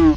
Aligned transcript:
Halo 0.00 0.16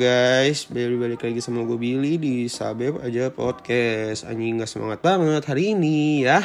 guys, 0.00 0.64
balik 0.72 1.20
lagi 1.20 1.44
sama 1.44 1.68
gue 1.68 1.76
Billy 1.76 2.16
di 2.16 2.48
Sabep 2.48 3.04
aja 3.04 3.28
podcast. 3.28 4.24
Anjing 4.24 4.64
gak 4.64 4.72
semangat 4.72 5.04
banget 5.04 5.44
hari 5.44 5.76
ini 5.76 6.24
ya. 6.24 6.40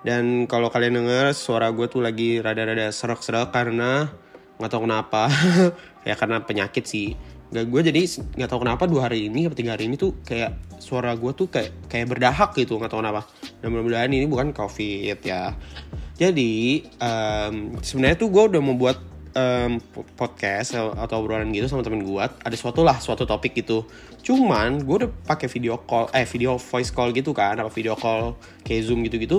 Dan 0.00 0.48
kalau 0.48 0.72
kalian 0.72 1.04
denger 1.04 1.36
suara 1.36 1.68
gue 1.68 1.84
tuh 1.84 2.00
lagi 2.00 2.40
rada-rada 2.40 2.88
serak-serak 2.88 3.52
karena 3.52 4.08
nggak 4.56 4.72
tahu 4.72 4.88
kenapa. 4.88 5.28
Ya 6.02 6.18
karena 6.18 6.42
penyakit 6.42 6.82
sih 6.82 7.14
Gak 7.52 7.68
gue 7.68 7.80
jadi 7.92 8.00
nggak 8.08 8.48
tahu 8.48 8.64
kenapa 8.64 8.88
dua 8.88 9.12
hari 9.12 9.28
ini 9.28 9.44
atau 9.44 9.52
tiga 9.52 9.76
hari 9.76 9.84
ini 9.84 10.00
tuh 10.00 10.16
kayak 10.24 10.56
suara 10.80 11.12
gue 11.12 11.36
tuh 11.36 11.52
kayak 11.52 11.84
kayak 11.92 12.08
berdahak 12.08 12.56
gitu 12.56 12.80
nggak 12.80 12.88
tahu 12.88 13.04
kenapa. 13.04 13.28
Dan 13.60 13.76
mudah-mudahan 13.76 14.08
ini 14.08 14.24
bukan 14.24 14.56
covid 14.56 15.20
ya. 15.20 15.52
Jadi 16.16 16.80
um, 16.96 17.76
sebenarnya 17.84 18.16
tuh 18.16 18.32
gue 18.32 18.56
udah 18.56 18.62
membuat 18.64 18.96
um, 19.36 19.84
podcast 20.16 20.72
atau 20.72 21.20
obrolan 21.20 21.52
gitu 21.52 21.68
sama 21.68 21.84
temen 21.84 22.00
gue 22.00 22.24
ada 22.24 22.56
suatu 22.56 22.80
lah 22.80 22.96
suatu 22.96 23.28
topik 23.28 23.52
gitu. 23.52 23.84
Cuman 24.24 24.80
gue 24.80 25.04
udah 25.04 25.10
pakai 25.28 25.52
video 25.52 25.76
call 25.84 26.08
eh 26.16 26.24
video 26.24 26.56
voice 26.56 26.88
call 26.88 27.12
gitu 27.12 27.36
kan 27.36 27.60
atau 27.60 27.68
video 27.68 27.92
call 28.00 28.40
kayak 28.64 28.88
zoom 28.88 29.04
gitu 29.04 29.20
gitu 29.20 29.38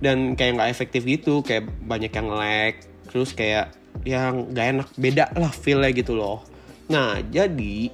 dan 0.00 0.40
kayak 0.40 0.56
nggak 0.56 0.70
efektif 0.72 1.04
gitu 1.04 1.44
kayak 1.44 1.68
banyak 1.84 2.08
yang 2.08 2.32
lag. 2.32 2.80
Terus 3.12 3.36
kayak 3.36 3.76
yang 4.08 4.52
gak 4.52 4.66
enak 4.76 4.88
beda 4.96 5.24
lah 5.36 5.52
feelnya 5.52 5.92
gitu 5.92 6.16
loh 6.16 6.55
nah 6.86 7.18
jadi 7.18 7.90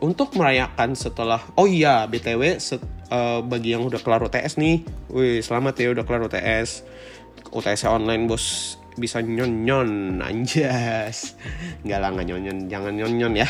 untuk 0.00 0.32
merayakan 0.38 0.96
setelah 0.96 1.42
oh 1.58 1.68
iya 1.68 2.08
btw 2.08 2.56
set, 2.56 2.80
uh, 3.12 3.44
bagi 3.44 3.76
yang 3.76 3.84
udah 3.84 4.00
kelar 4.00 4.24
UTS 4.24 4.56
nih 4.56 4.80
wih 5.12 5.44
selamat 5.44 5.74
ya 5.82 5.92
udah 5.92 6.04
kelar 6.06 6.24
UTS 6.24 6.86
UTS 7.52 7.86
online 7.88 8.26
bos. 8.26 8.76
Bisa 8.96 9.20
nyon-nyon 9.20 10.24
anjas. 10.24 11.36
Nggak 11.84 11.98
lah 12.00 12.08
nggak 12.16 12.26
jangan 12.72 12.92
nyon-nyon 12.96 13.34
ya. 13.36 13.48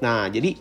Nah 0.00 0.32
jadi 0.32 0.56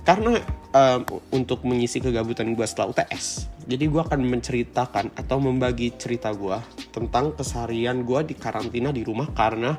karena 0.00 0.40
um, 0.72 1.00
untuk 1.30 1.62
mengisi 1.68 2.00
kegabutan 2.00 2.56
gue 2.56 2.64
setelah 2.64 2.96
UTS 2.96 3.52
jadi 3.68 3.84
gue 3.86 4.00
akan 4.00 4.26
menceritakan 4.26 5.12
atau 5.12 5.38
membagi 5.38 5.92
cerita 6.00 6.32
gue 6.32 6.56
tentang 6.90 7.36
keseharian 7.36 8.02
gue 8.02 8.32
di 8.32 8.34
karantina 8.34 8.90
di 8.90 9.04
rumah 9.04 9.28
karena 9.30 9.76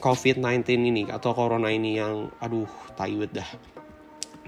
COVID-19 0.00 0.64
ini 0.80 1.02
atau 1.12 1.36
corona 1.36 1.68
ini 1.68 2.00
yang 2.00 2.32
aduh 2.40 2.68
taiwet 2.96 3.30
dah. 3.36 3.48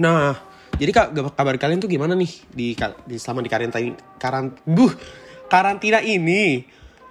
Nah 0.00 0.53
jadi 0.81 0.91
kak 0.91 1.36
kabar 1.36 1.55
kalian 1.61 1.78
tuh 1.78 1.91
gimana 1.91 2.17
nih 2.17 2.33
di, 2.48 2.72
di 3.06 3.17
selama 3.20 3.44
di 3.44 3.50
karantina 3.53 3.92
karant 4.17 4.56
buh 4.64 4.92
karantina 5.53 6.00
ini? 6.00 6.64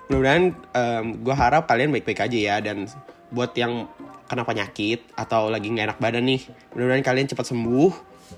Mudah-mudahan 0.09 0.43
um, 0.75 1.05
gue 1.23 1.35
harap 1.37 1.71
kalian 1.71 1.93
baik-baik 1.95 2.27
aja 2.27 2.35
ya 2.35 2.55
dan 2.59 2.83
buat 3.31 3.55
yang 3.55 3.87
kena 4.27 4.43
penyakit 4.43 5.07
atau 5.15 5.47
lagi 5.47 5.71
nggak 5.71 5.95
enak 5.95 5.99
badan 6.03 6.27
nih 6.27 6.43
mudah-mudahan 6.75 7.05
kalian 7.05 7.27
cepat 7.31 7.47
sembuh 7.47 7.91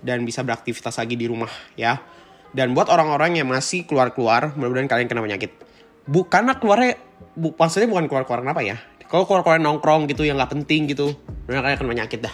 dan 0.06 0.22
bisa 0.22 0.46
beraktivitas 0.46 1.02
lagi 1.02 1.18
di 1.18 1.26
rumah 1.26 1.50
ya. 1.74 1.98
Dan 2.54 2.78
buat 2.78 2.86
orang-orang 2.94 3.42
yang 3.42 3.50
masih 3.50 3.90
keluar-keluar 3.90 4.54
mudah-mudahan 4.54 4.86
kalian 4.86 5.10
kena 5.10 5.26
penyakit. 5.26 5.50
Bu 6.06 6.30
karena 6.30 6.62
keluarnya 6.62 7.00
bu, 7.34 7.58
maksudnya 7.58 7.90
bukan 7.90 8.06
keluar-keluar 8.06 8.46
kenapa 8.46 8.62
ya 8.62 8.78
kalau 9.14 9.30
keluar-keluar 9.30 9.62
nongkrong 9.62 10.10
gitu 10.10 10.26
yang 10.26 10.42
nggak 10.42 10.58
penting 10.58 10.90
gitu 10.90 11.14
mudah 11.46 11.62
kalian 11.62 11.78
kena 11.78 11.92
penyakit 11.94 12.20
dah. 12.26 12.34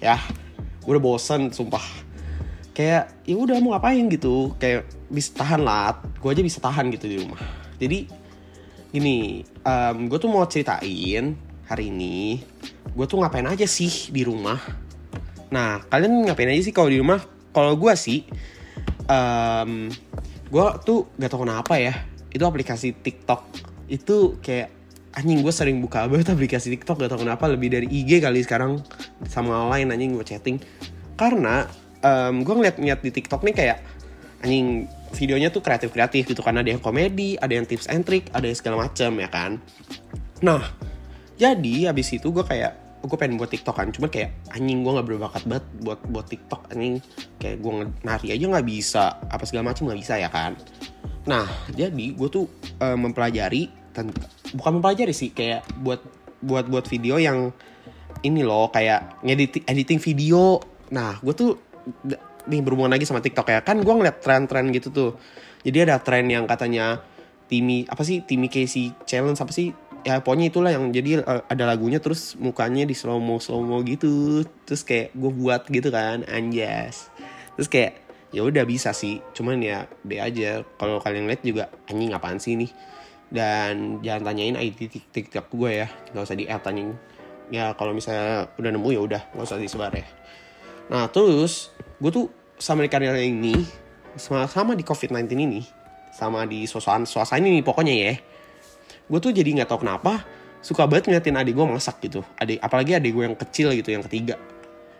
Ya 0.00 0.16
gue 0.80 0.88
udah 0.96 1.04
bosen 1.04 1.52
sumpah. 1.52 1.84
Kayak 2.72 3.12
ya 3.28 3.36
udah 3.36 3.60
mau 3.60 3.76
ngapain 3.76 4.08
gitu? 4.08 4.56
Kayak 4.56 4.88
bisa 5.12 5.36
tahan 5.36 5.60
lah. 5.60 6.00
Gue 6.16 6.32
aja 6.32 6.40
bisa 6.40 6.56
tahan 6.64 6.88
gitu 6.88 7.04
di 7.04 7.20
rumah. 7.20 7.36
Jadi 7.76 8.08
gini 8.96 9.44
um, 9.60 10.08
gue 10.08 10.16
tuh 10.16 10.32
mau 10.32 10.48
ceritain 10.48 11.36
hari 11.68 11.84
ini 11.92 12.40
gue 12.96 13.04
tuh 13.04 13.20
ngapain 13.20 13.44
aja 13.44 13.68
sih 13.68 14.08
di 14.08 14.24
rumah? 14.24 14.56
Nah 15.52 15.84
kalian 15.84 16.32
ngapain 16.32 16.48
aja 16.48 16.64
sih 16.64 16.72
kalau 16.72 16.88
di 16.88 16.96
rumah? 16.96 17.20
Kalau 17.52 17.76
gue 17.76 17.92
sih 17.92 18.24
um, 19.04 19.92
gue 20.48 20.66
tuh 20.80 21.12
gak 21.20 21.28
tau 21.28 21.44
kenapa 21.44 21.76
ya 21.76 21.92
itu 22.32 22.40
aplikasi 22.40 22.96
TikTok. 23.04 23.44
Itu 23.84 24.40
kayak 24.40 24.75
anjing 25.16 25.40
gue 25.40 25.54
sering 25.54 25.80
buka 25.80 26.04
banget 26.04 26.36
aplikasi 26.36 26.68
TikTok 26.76 27.00
gak 27.00 27.10
tau 27.16 27.20
kenapa 27.24 27.48
lebih 27.48 27.72
dari 27.72 27.88
IG 27.88 28.20
kali 28.20 28.44
sekarang 28.44 28.84
sama 29.24 29.64
lain 29.72 29.88
anjing 29.88 30.12
gue 30.12 30.24
chatting 30.28 30.60
karena 31.16 31.64
um, 32.04 32.44
gue 32.44 32.54
ngeliat-ngeliat 32.54 33.00
di 33.00 33.10
TikTok 33.10 33.40
nih 33.40 33.54
kayak 33.56 33.78
anjing 34.44 34.84
videonya 35.16 35.48
tuh 35.48 35.64
kreatif-kreatif 35.64 36.28
gitu 36.28 36.44
karena 36.44 36.60
ada 36.60 36.70
yang 36.76 36.82
komedi, 36.82 37.40
ada 37.40 37.52
yang 37.56 37.64
tips 37.64 37.88
and 37.88 38.04
trick, 38.04 38.28
ada 38.36 38.44
yang 38.44 38.58
segala 38.58 38.84
macam 38.84 39.16
ya 39.16 39.28
kan. 39.32 39.56
Nah, 40.44 40.60
jadi 41.40 41.88
abis 41.88 42.20
itu 42.20 42.28
gue 42.28 42.44
kayak 42.44 43.00
gue 43.06 43.16
pengen 43.16 43.40
buat 43.40 43.48
TikTok 43.48 43.76
kan, 43.80 43.88
cuman 43.94 44.10
kayak 44.12 44.34
anjing 44.52 44.82
gue 44.82 44.92
nggak 44.92 45.06
berbakat 45.08 45.42
banget 45.48 45.64
buat 45.80 46.00
buat 46.10 46.26
TikTok 46.26 46.74
anjing 46.74 46.98
kayak 47.40 47.62
gue 47.64 47.72
nari 48.04 48.28
aja 48.34 48.44
nggak 48.44 48.66
bisa, 48.66 49.04
apa 49.30 49.44
segala 49.48 49.72
macam 49.72 49.88
nggak 49.88 50.00
bisa 50.04 50.14
ya 50.20 50.28
kan. 50.28 50.52
Nah, 51.24 51.48
jadi 51.72 52.12
gue 52.12 52.28
tuh 52.28 52.44
uh, 52.82 52.98
mempelajari 52.98 53.72
bukan 54.54 54.78
mempelajari 54.78 55.14
sih 55.16 55.34
kayak 55.34 55.66
buat 55.82 55.98
buat 56.44 56.68
buat 56.68 56.86
video 56.86 57.18
yang 57.18 57.50
ini 58.22 58.40
loh 58.46 58.70
kayak 58.70 59.22
ngedit 59.26 59.66
editing 59.66 60.00
video. 60.00 60.62
Nah, 60.92 61.18
gue 61.20 61.34
tuh 61.34 61.50
nih 62.46 62.60
berhubungan 62.62 62.94
lagi 62.94 63.04
sama 63.04 63.20
TikTok 63.20 63.50
ya. 63.50 63.60
Kan 63.60 63.82
gue 63.82 63.94
ngeliat 63.94 64.22
tren-tren 64.22 64.70
gitu 64.70 64.88
tuh. 64.94 65.10
Jadi 65.66 65.90
ada 65.90 65.98
tren 65.98 66.30
yang 66.30 66.46
katanya 66.46 67.02
Timmy 67.46 67.86
apa 67.86 68.02
sih 68.06 68.22
Timmy 68.22 68.46
Casey 68.46 68.94
challenge 69.04 69.42
apa 69.42 69.50
sih? 69.50 69.74
Ya 70.06 70.22
pokoknya 70.22 70.54
itulah 70.54 70.70
yang 70.70 70.94
jadi 70.94 71.26
uh, 71.26 71.42
ada 71.50 71.66
lagunya 71.66 71.98
terus 71.98 72.38
mukanya 72.38 72.86
di 72.86 72.94
slow 72.94 73.18
mo 73.18 73.42
slow 73.42 73.62
mo 73.62 73.82
gitu. 73.82 74.46
Terus 74.62 74.86
kayak 74.86 75.14
gue 75.18 75.30
buat 75.34 75.66
gitu 75.66 75.90
kan 75.90 76.22
anjas. 76.30 77.10
Terus 77.58 77.66
kayak 77.66 77.92
ya 78.30 78.46
udah 78.46 78.62
bisa 78.62 78.94
sih. 78.94 79.18
Cuman 79.34 79.58
ya 79.58 79.90
be 80.06 80.22
aja. 80.22 80.62
Kalau 80.78 81.02
kalian 81.02 81.26
lihat 81.26 81.42
juga 81.42 81.64
anjing 81.90 82.14
apaan 82.14 82.38
sih 82.38 82.54
nih 82.54 82.70
dan 83.30 83.98
jangan 84.00 84.32
tanyain 84.32 84.56
ID 84.56 85.10
TikTok 85.10 85.50
gue 85.50 85.84
ya. 85.84 85.88
Nggak 86.14 86.24
usah 86.26 86.36
di 86.38 86.44
add 86.46 86.62
tanyain 86.62 86.94
ya 87.50 87.72
kalau 87.78 87.94
misalnya 87.94 88.50
udah 88.58 88.70
nemu 88.70 88.88
ya 88.94 89.00
udah. 89.02 89.22
Nggak 89.34 89.46
usah 89.46 89.58
disebar 89.58 89.92
ya. 89.94 90.06
Nah 90.92 91.10
terus 91.10 91.74
gue 91.98 92.10
tuh 92.10 92.26
sama 92.56 92.86
di 92.86 92.90
karir 92.90 93.14
ini 93.18 93.66
sama, 94.16 94.48
sama 94.48 94.72
di 94.72 94.84
covid-19 94.86 95.28
ini 95.36 95.60
sama 96.14 96.48
di 96.48 96.64
suasana 96.64 97.04
suasana 97.04 97.44
ini 97.44 97.60
pokoknya 97.60 97.92
ya 97.92 98.14
gue 99.06 99.18
tuh 99.20 99.28
jadi 99.28 99.60
nggak 99.60 99.68
tahu 99.68 99.84
kenapa 99.84 100.24
suka 100.64 100.88
banget 100.88 101.06
ngeliatin 101.12 101.38
adik 101.38 101.54
gue 101.54 101.66
masak 101.66 102.02
gitu. 102.02 102.26
Adik 102.42 102.58
apalagi 102.58 102.98
adik 102.98 103.14
gue 103.14 103.22
yang 103.22 103.38
kecil 103.38 103.70
gitu 103.76 103.94
yang 103.94 104.02
ketiga. 104.02 104.34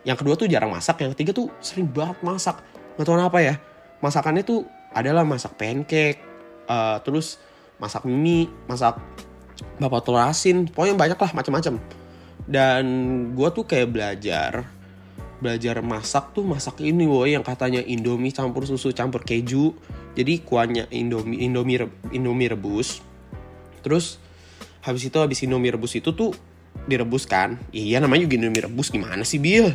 Yang 0.07 0.23
kedua 0.23 0.33
tuh 0.39 0.47
jarang 0.47 0.71
masak 0.71 1.03
yang 1.03 1.11
ketiga 1.11 1.35
tuh 1.35 1.51
sering 1.59 1.91
banget 1.91 2.15
masak. 2.23 2.63
Nggak 2.95 3.03
tahu 3.03 3.15
kenapa 3.19 3.37
ya 3.43 3.55
masakannya 3.99 4.43
tuh 4.47 4.63
adalah 4.95 5.27
masak 5.27 5.59
pancake 5.59 6.23
uh, 6.71 7.03
terus 7.03 7.41
masak 7.77 8.03
mie 8.05 8.49
masak 8.65 8.97
bapak 9.77 10.05
telur 10.05 10.21
asin 10.21 10.69
pokoknya 10.69 10.95
banyak 10.97 11.19
lah 11.19 11.31
macam-macam. 11.33 11.75
Dan 12.47 12.83
gue 13.35 13.49
tuh 13.51 13.65
kayak 13.67 13.89
belajar 13.91 14.51
belajar 15.37 15.85
masak 15.85 16.33
tuh 16.33 16.41
masak 16.41 16.81
ini 16.81 17.05
woi 17.05 17.37
yang 17.37 17.45
katanya 17.45 17.77
indomie 17.85 18.33
campur 18.33 18.65
susu 18.65 18.89
campur 18.93 19.21
keju. 19.21 19.73
Jadi 20.17 20.41
kuahnya 20.41 20.89
indomie 20.89 21.45
indomie 21.45 21.85
indomie 22.09 22.49
rebus. 22.49 23.05
Terus 23.85 24.17
habis 24.81 25.05
itu 25.05 25.17
habis 25.21 25.37
indomie 25.45 25.69
rebus 25.69 25.93
itu 25.93 26.09
tuh 26.09 26.33
direbus 26.89 27.29
kan? 27.29 27.61
Iya 27.69 28.01
namanya 28.01 28.25
juga 28.25 28.41
indomie 28.41 28.63
rebus. 28.65 28.89
Gimana 28.89 29.21
sih 29.21 29.37
Bill 29.37 29.69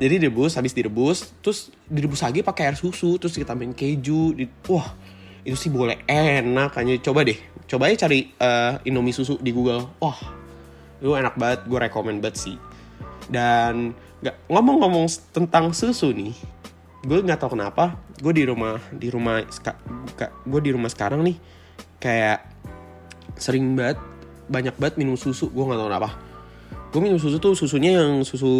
jadi 0.00 0.18
direbus 0.18 0.56
habis 0.56 0.72
direbus 0.72 1.30
terus 1.44 1.70
direbus 1.86 2.24
lagi 2.24 2.40
pakai 2.40 2.72
air 2.72 2.76
susu 2.78 3.20
terus 3.20 3.36
kita 3.36 3.52
main 3.52 3.70
keju 3.70 4.34
di, 4.34 4.50
wah 4.66 4.94
itu 5.42 5.56
sih 5.58 5.70
boleh 5.70 6.02
enak 6.06 6.76
hanya 6.78 6.94
coba 7.02 7.26
deh. 7.26 7.38
Coba 7.66 7.88
aja 7.88 8.06
cari 8.06 8.30
uh, 8.38 8.78
indomie 8.86 9.14
susu 9.14 9.38
di 9.40 9.50
Google. 9.50 9.88
Wah 9.98 10.18
itu 11.02 11.10
enak 11.12 11.34
banget. 11.34 11.60
Gue 11.66 11.78
rekomend 11.82 12.22
banget 12.22 12.36
sih. 12.38 12.56
Dan 13.26 13.96
nggak 14.22 14.36
ngomong-ngomong 14.46 15.06
tentang 15.34 15.74
susu 15.74 16.14
nih 16.14 16.30
gue 17.02 17.18
nggak 17.18 17.42
tahu 17.42 17.58
kenapa 17.58 17.98
gue 18.22 18.30
di 18.30 18.46
rumah 18.46 18.78
di 18.94 19.10
rumah 19.10 19.42
gue 20.46 20.60
di 20.62 20.70
rumah 20.70 20.86
sekarang 20.86 21.26
nih 21.26 21.34
kayak 21.98 22.46
sering 23.34 23.74
banget 23.74 23.98
banyak 24.50 24.74
banget 24.76 24.94
minum 25.00 25.16
susu. 25.16 25.48
Gue 25.50 25.64
nggak 25.64 25.80
tahu 25.80 25.88
kenapa. 25.88 26.10
Gue 26.92 27.00
minum 27.00 27.16
susu 27.16 27.40
tuh 27.40 27.56
susunya 27.56 27.96
yang 27.96 28.20
susu 28.22 28.52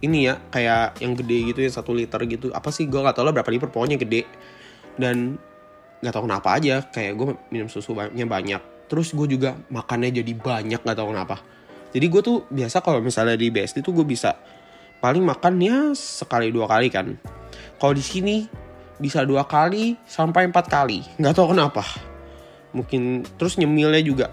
ini 0.00 0.24
ya 0.24 0.40
kayak 0.48 1.04
yang 1.04 1.12
gede 1.12 1.52
gitu 1.52 1.60
yang 1.60 1.74
satu 1.74 1.92
liter 1.92 2.18
gitu. 2.24 2.48
Apa 2.50 2.72
sih? 2.72 2.88
Gue 2.88 3.04
nggak 3.04 3.18
tahu 3.18 3.28
lah 3.28 3.34
berapa 3.36 3.50
liter 3.52 3.68
pokoknya 3.68 4.00
gede. 4.00 4.24
Dan 4.96 5.36
nggak 6.02 6.12
tahu 6.12 6.26
kenapa 6.26 6.48
aja 6.58 6.82
kayak 6.90 7.12
gue 7.14 7.28
minum 7.54 7.70
susu 7.70 7.94
banyak 7.94 8.72
terus 8.92 9.16
gue 9.16 9.24
juga 9.24 9.56
makannya 9.72 10.12
jadi 10.20 10.32
banyak 10.36 10.84
nggak 10.84 10.98
tahu 11.00 11.16
kenapa. 11.16 11.40
Jadi 11.96 12.06
gue 12.12 12.20
tuh 12.20 12.44
biasa 12.52 12.84
kalau 12.84 13.00
misalnya 13.00 13.40
di 13.40 13.48
BSD 13.48 13.80
tuh 13.80 13.96
gue 13.96 14.04
bisa 14.04 14.36
paling 15.00 15.24
makan 15.24 15.54
ya 15.64 15.78
sekali 15.96 16.52
dua 16.52 16.68
kali 16.68 16.92
kan. 16.92 17.16
Kalau 17.80 17.96
di 17.96 18.04
sini 18.04 18.44
bisa 19.00 19.24
dua 19.24 19.48
kali 19.48 19.96
sampai 20.04 20.44
empat 20.44 20.68
kali 20.68 21.00
nggak 21.16 21.32
tahu 21.32 21.56
kenapa. 21.56 21.80
Mungkin 22.76 23.24
terus 23.40 23.56
nyemilnya 23.56 24.04
juga 24.04 24.26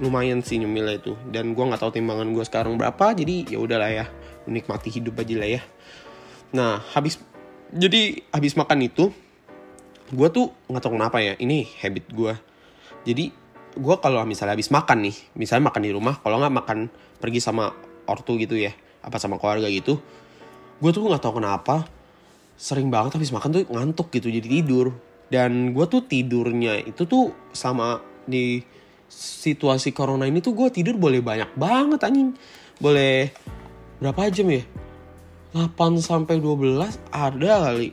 lumayan 0.00 0.40
sih 0.40 0.56
nyemilnya 0.60 0.96
itu 0.96 1.12
dan 1.28 1.52
gue 1.52 1.64
nggak 1.64 1.80
tahu 1.80 1.92
timbangan 1.92 2.28
gue 2.32 2.44
sekarang 2.44 2.80
berapa 2.80 3.16
jadi 3.16 3.52
ya 3.52 3.58
udahlah 3.60 3.90
ya 3.92 4.06
menikmati 4.48 4.88
hidup 4.88 5.20
aja 5.20 5.34
lah 5.36 5.60
ya. 5.60 5.62
Nah 6.56 6.80
habis 6.96 7.20
jadi 7.68 8.16
habis 8.32 8.56
makan 8.56 8.80
itu 8.88 9.12
gue 10.10 10.28
tuh 10.30 10.50
nggak 10.70 10.82
tahu 10.82 10.94
kenapa 10.98 11.22
ya? 11.22 11.34
Ini 11.38 11.66
habit 11.80 12.06
gue 12.12 12.34
jadi 13.06 13.32
gue 13.70 13.96
kalau 14.02 14.26
misalnya 14.26 14.58
habis 14.58 14.68
makan 14.68 15.08
nih 15.08 15.16
misalnya 15.38 15.70
makan 15.70 15.82
di 15.86 15.92
rumah 15.94 16.18
kalau 16.20 16.42
nggak 16.42 16.52
makan 16.52 16.78
pergi 17.22 17.38
sama 17.38 17.70
ortu 18.10 18.34
gitu 18.36 18.58
ya 18.58 18.74
apa 19.00 19.16
sama 19.16 19.38
keluarga 19.38 19.70
gitu 19.70 19.96
gue 20.82 20.90
tuh 20.90 21.06
nggak 21.06 21.22
tahu 21.22 21.38
kenapa 21.38 21.88
sering 22.60 22.92
banget 22.92 23.16
habis 23.16 23.32
makan 23.32 23.56
tuh 23.56 23.64
ngantuk 23.72 24.12
gitu 24.12 24.28
jadi 24.28 24.44
tidur. 24.44 24.92
Dan 25.32 25.72
gue 25.72 25.86
tuh 25.88 26.04
tidurnya 26.04 26.84
itu 26.84 27.08
tuh 27.08 27.32
sama 27.56 28.04
di 28.28 28.60
situasi 29.10 29.96
corona 29.96 30.28
ini 30.28 30.44
tuh 30.44 30.52
gue 30.52 30.68
tidur 30.68 31.00
boleh 31.00 31.24
banyak 31.24 31.56
banget 31.56 32.04
anjing. 32.04 32.36
Boleh 32.76 33.32
berapa 33.96 34.28
jam 34.28 34.52
ya? 34.52 34.62
8 35.56 35.98
sampai 35.98 36.38
12 36.38 37.10
ada 37.10 37.52
kali 37.72 37.90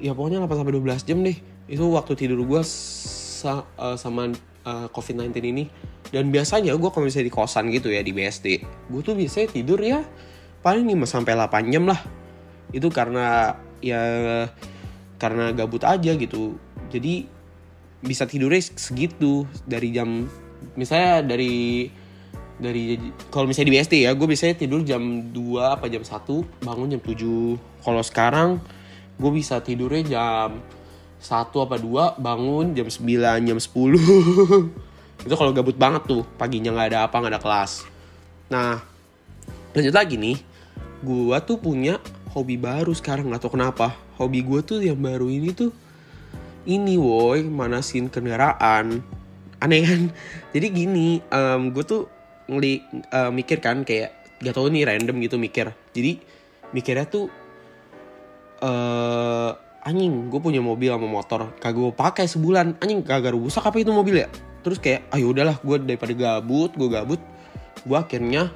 ya 0.00 0.12
pokoknya 0.12 0.44
8 0.44 0.60
sampai 0.60 0.74
12 0.76 1.08
jam 1.08 1.18
deh. 1.24 1.36
Itu 1.68 1.88
waktu 1.92 2.12
tidur 2.16 2.40
gue 2.44 2.62
sa 2.64 3.64
uh, 3.80 3.96
sama 3.96 4.28
uh, 4.28 4.32
eh, 4.68 4.86
COVID-19 4.92 5.36
ini. 5.44 5.64
Dan 6.12 6.30
biasanya 6.30 6.76
gue 6.76 6.90
kalau 6.92 7.08
misalnya 7.08 7.26
di 7.28 7.34
kosan 7.34 7.72
gitu 7.74 7.90
ya 7.90 8.04
di 8.04 8.14
BSD 8.14 8.62
gue 8.62 9.00
tuh 9.02 9.18
biasanya 9.18 9.48
tidur 9.50 9.80
ya 9.82 10.06
paling 10.62 10.86
5 10.86 11.04
sampai 11.08 11.32
8 11.36 11.72
jam 11.72 11.84
lah. 11.88 12.00
Itu 12.70 12.92
karena 12.92 13.58
ya 13.80 14.00
karena 15.16 15.52
gabut 15.56 15.82
aja 15.84 16.12
gitu. 16.14 16.56
Jadi 16.92 17.26
bisa 18.04 18.28
tidurnya 18.28 18.60
segitu 18.60 19.48
dari 19.64 19.88
jam 19.96 20.28
misalnya 20.76 21.24
dari 21.24 21.88
dari 22.54 22.96
kalau 23.34 23.50
misalnya 23.50 23.68
di 23.72 23.74
BSD 23.80 23.94
ya 24.06 24.10
gue 24.14 24.26
biasanya 24.28 24.54
tidur 24.54 24.86
jam 24.86 25.02
2 25.34 25.74
apa 25.74 25.90
jam 25.90 26.04
1 26.04 26.62
bangun 26.62 26.88
jam 26.94 27.02
7 27.02 27.82
kalau 27.82 28.02
sekarang 28.04 28.62
gue 29.14 29.30
bisa 29.30 29.62
tidurnya 29.62 30.02
jam 30.04 30.58
1 31.24 31.48
apa 31.50 31.76
2 31.80 32.20
bangun 32.20 32.74
jam 32.76 32.86
9 32.90 33.48
jam 33.48 33.58
10 33.58 33.64
itu 35.24 35.34
kalau 35.38 35.52
gabut 35.56 35.76
banget 35.78 36.04
tuh 36.04 36.22
paginya 36.36 36.74
nggak 36.74 36.88
ada 36.92 37.00
apa 37.08 37.16
nggak 37.16 37.32
ada 37.38 37.42
kelas. 37.42 37.72
Nah 38.52 38.76
lanjut 39.72 39.94
lagi 39.94 40.20
nih. 40.20 40.36
Gue 41.04 41.36
tuh 41.44 41.60
punya 41.60 42.00
hobi 42.32 42.60
baru 42.60 42.92
sekarang 42.92 43.32
nggak 43.32 43.40
tahu 43.40 43.56
kenapa. 43.56 43.96
Hobi 44.20 44.44
gue 44.44 44.60
tuh 44.60 44.78
yang 44.84 45.00
baru 45.00 45.30
ini 45.30 45.56
tuh 45.56 45.72
ini 46.68 47.00
woi 47.00 47.44
manasin 47.46 48.12
kendaraan. 48.12 49.00
Aneh 49.64 49.80
kan? 49.84 50.02
Jadi 50.54 50.66
gini 50.68 51.24
um, 51.32 51.72
gue 51.72 51.84
tuh 51.86 52.02
ngeli 52.44 52.84
uh, 53.08 53.32
mikir 53.32 53.64
kan 53.64 53.80
kayak 53.88 54.12
gak 54.44 54.52
tau 54.52 54.68
nih 54.68 54.84
random 54.84 55.16
gitu 55.24 55.40
mikir. 55.40 55.72
Jadi 55.96 56.20
mikirnya 56.76 57.08
tuh 57.08 57.32
uh, 58.64 59.50
anjing 59.84 60.32
gue 60.32 60.40
punya 60.40 60.64
mobil 60.64 60.88
sama 60.88 61.04
motor 61.04 61.52
kagak 61.60 61.76
gue 61.76 61.92
pakai 61.92 62.24
sebulan. 62.24 62.80
Anjing 62.80 63.04
kagak 63.04 63.36
rusak 63.36 63.62
apa 63.62 63.76
itu 63.76 63.92
mobil 63.92 64.24
ya? 64.24 64.28
Terus 64.64 64.80
kayak 64.80 65.12
ayo 65.12 65.28
ah, 65.28 65.32
udahlah 65.36 65.56
gue 65.60 65.76
daripada 65.84 66.12
gabut 66.16 66.72
gue 66.72 66.88
gabut. 66.88 67.20
Gue 67.84 67.98
akhirnya 68.00 68.48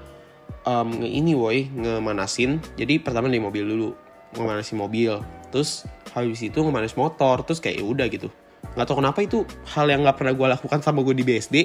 um, 0.64 0.88
nge 0.88 1.08
ini 1.12 1.32
woi 1.36 1.68
ngemanasin. 1.68 2.64
Jadi 2.80 2.98
pertama 3.04 3.28
di 3.28 3.38
mobil 3.38 3.68
dulu 3.68 3.92
ngemanasin 4.34 4.80
mobil. 4.80 5.20
Terus 5.52 5.84
habis 6.16 6.40
itu 6.40 6.56
ngemanis 6.56 6.96
motor. 6.96 7.44
Terus 7.44 7.60
kayak 7.60 7.76
ya 7.76 7.84
udah 7.84 8.06
gitu. 8.08 8.32
Nggak 8.74 8.86
tahu 8.88 8.98
kenapa 9.04 9.20
itu 9.20 9.38
hal 9.76 9.86
yang 9.92 10.02
nggak 10.02 10.16
pernah 10.16 10.32
gue 10.32 10.46
lakukan 10.48 10.80
sama 10.80 11.04
gue 11.04 11.14
di 11.14 11.24
BSD 11.28 11.56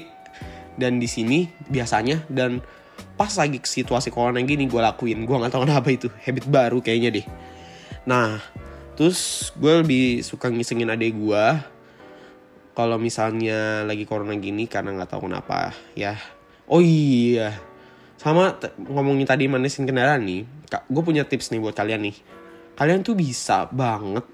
dan 0.73 0.97
di 0.97 1.05
sini 1.05 1.45
biasanya 1.69 2.25
dan 2.33 2.57
pas 3.13 3.29
lagi 3.37 3.61
situasi 3.61 4.11
corona 4.11 4.43
gini 4.43 4.67
gue 4.67 4.81
lakuin. 4.83 5.23
Gue 5.23 5.35
nggak 5.39 5.55
tahu 5.55 5.63
kenapa 5.63 5.87
itu. 5.87 6.11
Habit 6.11 6.51
baru 6.51 6.83
kayaknya 6.83 7.23
deh 7.23 7.25
nah 8.03 8.39
terus 8.93 9.49
gue 9.57 9.73
lebih 9.81 10.05
suka 10.21 10.51
ngisengin 10.51 10.93
adek 10.93 11.17
gue 11.17 11.45
kalau 12.73 12.97
misalnya 12.97 13.85
lagi 13.85 14.03
corona 14.09 14.33
gini 14.37 14.65
karena 14.65 14.97
nggak 14.97 15.13
tahu 15.13 15.29
kenapa 15.29 15.73
ya. 15.93 16.17
Oh 16.65 16.81
iya 16.81 17.53
sama 18.17 18.55
ngomongin 18.79 19.27
tadi 19.27 19.45
manisin 19.51 19.85
kendaraan 19.85 20.25
nih 20.25 20.47
gue 20.69 21.03
punya 21.05 21.27
tips 21.27 21.53
nih 21.53 21.61
buat 21.61 21.77
kalian 21.77 22.09
nih. 22.09 22.17
Kalian 22.73 23.05
tuh 23.05 23.13
bisa 23.13 23.69
banget 23.69 24.25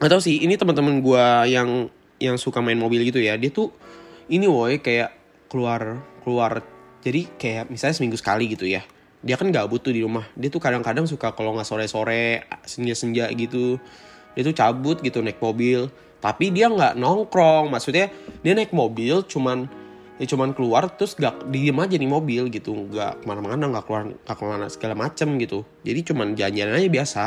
atau 0.00 0.16
sih 0.16 0.40
ini 0.40 0.56
teman-teman 0.56 1.04
gue 1.04 1.26
yang 1.52 1.92
yang 2.16 2.40
suka 2.40 2.64
main 2.64 2.80
mobil 2.80 3.04
gitu 3.04 3.20
ya 3.20 3.36
dia 3.36 3.52
tuh 3.52 3.68
ini 4.32 4.48
woi 4.48 4.80
kayak 4.80 5.12
keluar 5.52 6.00
keluar 6.24 6.64
jadi 7.04 7.28
kayak 7.36 7.68
misalnya 7.68 7.96
seminggu 8.00 8.16
sekali 8.16 8.48
gitu 8.48 8.64
ya 8.64 8.80
dia 9.20 9.36
kan 9.36 9.52
gak 9.52 9.68
butuh 9.68 9.92
di 9.92 10.00
rumah. 10.00 10.24
Dia 10.32 10.48
tuh 10.48 10.60
kadang-kadang 10.60 11.04
suka 11.04 11.36
kalau 11.36 11.52
nggak 11.52 11.68
sore-sore 11.68 12.48
senja-senja 12.64 13.28
gitu 13.36 13.76
dia 14.34 14.42
tuh 14.46 14.54
cabut 14.56 14.96
gitu 15.04 15.20
naik 15.20 15.42
mobil. 15.42 15.92
Tapi 16.20 16.52
dia 16.52 16.68
nggak 16.68 17.00
nongkrong 17.00 17.72
maksudnya 17.72 18.12
dia 18.40 18.52
naik 18.52 18.72
mobil 18.72 19.24
cuman 19.24 19.68
ya 20.20 20.28
cuman 20.28 20.52
keluar 20.52 20.92
terus 20.92 21.16
gak 21.16 21.48
diem 21.52 21.76
aja 21.76 21.96
di 21.96 22.08
mobil 22.08 22.48
gitu. 22.48 22.72
Nggak 22.72 23.24
ke 23.24 23.24
mana-mana 23.28 23.68
nggak 23.68 23.84
keluar 23.84 24.02
nggak 24.08 24.36
ke 24.36 24.44
mana 24.44 24.66
segala 24.72 24.94
macem 24.96 25.36
gitu. 25.36 25.64
Jadi 25.84 26.00
cuman 26.12 26.32
jalan-jalan 26.32 26.80
aja 26.80 26.88
biasa. 26.88 27.24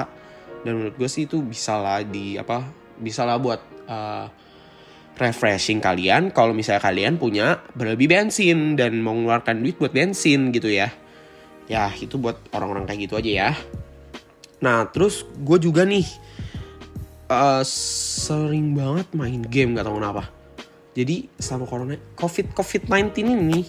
Dan 0.64 0.72
menurut 0.80 0.96
gue 0.98 1.10
sih 1.12 1.28
itu 1.28 1.44
bisa 1.44 1.76
lah 1.78 2.02
di 2.02 2.40
apa 2.40 2.64
bisa 2.98 3.28
lah 3.28 3.38
buat 3.38 3.62
uh, 3.86 4.26
refreshing 5.20 5.78
kalian. 5.78 6.34
Kalau 6.34 6.56
misalnya 6.58 6.82
kalian 6.82 7.22
punya 7.22 7.62
berlebih 7.78 8.10
bensin 8.10 8.74
dan 8.80 8.98
mau 9.04 9.14
mengeluarkan 9.14 9.62
duit 9.62 9.78
buat 9.78 9.94
bensin 9.94 10.50
gitu 10.50 10.74
ya 10.74 11.03
ya 11.74 11.90
itu 11.98 12.22
buat 12.22 12.38
orang-orang 12.54 12.86
kayak 12.86 13.10
gitu 13.10 13.18
aja 13.18 13.32
ya. 13.34 13.52
Nah 14.62 14.86
terus 14.94 15.26
gue 15.26 15.58
juga 15.58 15.82
nih 15.90 16.06
uh, 17.34 17.66
sering 17.66 18.78
banget 18.78 19.10
main 19.18 19.42
game 19.42 19.74
nggak 19.74 19.90
tahu 19.90 19.98
kenapa. 19.98 20.30
Jadi 20.94 21.26
sama 21.42 21.66
corona 21.66 21.98
covid 22.14 22.54
covid 22.54 22.86
19 22.86 23.18
ini 23.26 23.66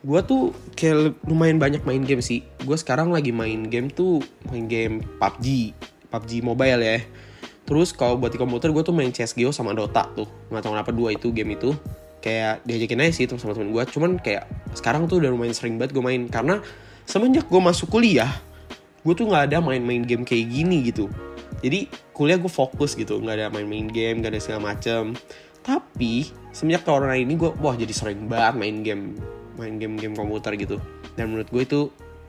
gue 0.00 0.20
tuh 0.24 0.50
kayak 0.74 1.22
lumayan 1.28 1.62
banyak 1.62 1.86
main 1.86 2.02
game 2.02 2.18
sih. 2.18 2.42
Gue 2.66 2.74
sekarang 2.74 3.14
lagi 3.14 3.30
main 3.30 3.70
game 3.70 3.86
tuh 3.86 4.18
main 4.50 4.66
game 4.66 5.06
PUBG 5.22 5.70
PUBG 6.10 6.42
mobile 6.42 6.82
ya. 6.82 6.98
Terus 7.62 7.94
kalau 7.94 8.18
buat 8.18 8.34
di 8.34 8.40
komputer 8.40 8.74
gue 8.74 8.82
tuh 8.82 8.90
main 8.90 9.14
CSGO 9.14 9.54
sama 9.54 9.70
Dota 9.70 10.10
tuh. 10.18 10.26
Nggak 10.50 10.62
tahu 10.66 10.72
kenapa 10.74 10.90
dua 10.90 11.14
itu 11.14 11.30
game 11.30 11.54
itu. 11.54 11.70
Kayak 12.18 12.66
diajakin 12.66 13.00
aja 13.06 13.12
sih 13.14 13.24
sama 13.30 13.54
temen 13.54 13.70
gue 13.70 13.84
cuman 13.86 14.18
kayak 14.18 14.44
sekarang 14.74 15.08
tuh 15.08 15.22
udah 15.22 15.30
lumayan 15.30 15.54
sering 15.54 15.78
banget 15.78 15.94
gue 15.94 16.02
main. 16.02 16.26
Karena 16.26 16.58
semenjak 17.10 17.50
gue 17.50 17.58
masuk 17.58 17.90
kuliah 17.90 18.30
gue 19.02 19.14
tuh 19.16 19.26
nggak 19.26 19.50
ada 19.50 19.58
main-main 19.58 20.04
game 20.04 20.22
kayak 20.28 20.46
gini 20.46 20.92
gitu. 20.92 21.08
Jadi 21.60 21.88
kuliah 22.12 22.36
gue 22.36 22.52
fokus 22.52 22.92
gitu 22.92 23.16
nggak 23.18 23.36
ada 23.36 23.46
main-main 23.48 23.88
game 23.88 24.20
nggak 24.20 24.36
ada 24.36 24.40
segala 24.40 24.72
macem. 24.72 25.16
Tapi 25.64 26.28
semenjak 26.54 26.84
corona 26.84 27.16
ini 27.16 27.34
gue 27.36 27.50
wah 27.58 27.74
jadi 27.74 27.90
sering 27.90 28.28
banget 28.28 28.54
main 28.60 28.76
game 28.84 29.16
main 29.56 29.76
game-game 29.80 30.12
komputer 30.12 30.56
gitu. 30.56 30.76
Dan 31.16 31.32
menurut 31.32 31.48
gue 31.48 31.62
itu 31.64 31.80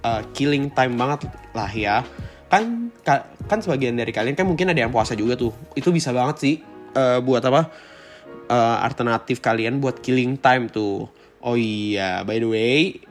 uh, 0.04 0.24
killing 0.32 0.72
time 0.72 0.96
banget 0.96 1.28
lah 1.52 1.72
ya. 1.72 1.96
Kan 2.48 2.92
kan 3.04 3.60
sebagian 3.60 4.00
dari 4.00 4.16
kalian 4.16 4.36
kan 4.36 4.48
mungkin 4.48 4.72
ada 4.72 4.80
yang 4.80 4.92
puasa 4.96 5.12
juga 5.16 5.36
tuh. 5.36 5.52
Itu 5.76 5.92
bisa 5.92 6.16
banget 6.16 6.36
sih 6.40 6.56
uh, 6.96 7.20
buat 7.20 7.44
apa 7.44 7.68
uh, 8.48 8.78
alternatif 8.80 9.44
kalian 9.44 9.84
buat 9.84 10.00
killing 10.00 10.40
time 10.40 10.72
tuh. 10.72 11.12
Oh 11.44 11.60
iya 11.60 12.24
by 12.24 12.40
the 12.40 12.48
way 12.48 13.11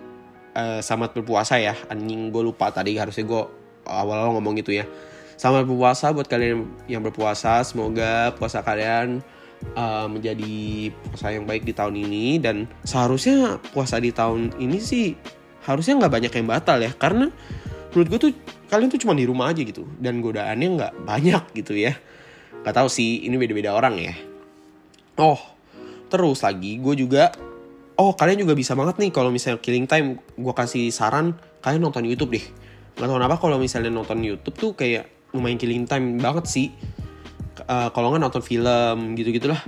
uh, 0.54 0.80
selamat 0.80 1.20
berpuasa 1.20 1.58
ya. 1.60 1.74
Anjing 1.88 2.30
gue 2.30 2.42
lupa 2.42 2.70
tadi 2.70 2.96
harusnya 2.96 3.26
gue 3.26 3.42
awal-awal 3.86 4.38
ngomong 4.38 4.58
gitu 4.60 4.74
ya. 4.74 4.86
Selamat 5.40 5.64
berpuasa 5.64 6.12
buat 6.12 6.28
kalian 6.28 6.68
yang 6.86 7.00
berpuasa. 7.00 7.64
Semoga 7.64 8.36
puasa 8.36 8.60
kalian 8.60 9.24
uh, 9.74 10.06
menjadi 10.06 10.90
puasa 11.10 11.32
yang 11.32 11.48
baik 11.48 11.64
di 11.64 11.72
tahun 11.72 11.96
ini. 11.96 12.38
Dan 12.38 12.68
seharusnya 12.84 13.58
puasa 13.72 13.96
di 13.98 14.12
tahun 14.12 14.54
ini 14.60 14.78
sih 14.78 15.16
harusnya 15.64 16.00
nggak 16.00 16.12
banyak 16.12 16.32
yang 16.36 16.46
batal 16.48 16.78
ya. 16.80 16.92
Karena 16.92 17.30
menurut 17.90 18.08
gue 18.12 18.20
tuh 18.28 18.32
kalian 18.68 18.92
tuh 18.92 19.00
cuma 19.00 19.16
di 19.16 19.24
rumah 19.24 19.50
aja 19.50 19.64
gitu. 19.64 19.88
Dan 19.96 20.20
godaannya 20.20 20.68
nggak 20.76 20.92
banyak 21.08 21.44
gitu 21.56 21.74
ya. 21.78 21.96
Nggak 22.60 22.74
tahu 22.76 22.88
sih 22.92 23.24
ini 23.24 23.40
beda-beda 23.40 23.72
orang 23.72 23.96
ya. 23.96 24.14
Oh 25.16 25.60
terus 26.10 26.42
lagi 26.42 26.76
gue 26.82 26.94
juga 26.98 27.30
oh 28.00 28.16
kalian 28.16 28.48
juga 28.48 28.56
bisa 28.56 28.72
banget 28.72 28.96
nih 28.96 29.12
kalau 29.12 29.28
misalnya 29.28 29.60
killing 29.60 29.84
time 29.84 30.16
gue 30.40 30.54
kasih 30.56 30.88
saran 30.88 31.36
kalian 31.60 31.84
nonton 31.84 32.08
YouTube 32.08 32.32
deh. 32.32 32.44
Nggak 32.96 33.06
tahu 33.06 33.16
kenapa 33.20 33.36
kalau 33.36 33.56
misalnya 33.60 33.92
nonton 33.92 34.24
YouTube 34.24 34.56
tuh 34.56 34.72
kayak 34.72 35.36
lumayan 35.36 35.60
killing 35.60 35.84
time 35.84 36.16
banget 36.16 36.48
sih. 36.48 36.72
Uh, 37.68 37.92
kalau 37.92 38.08
nggak 38.08 38.24
nonton 38.24 38.40
film 38.40 39.20
gitu 39.20 39.36
gitulah 39.36 39.60